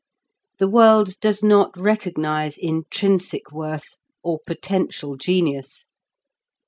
[0.57, 5.85] The world does not recognise intrinsic worth, or potential genius.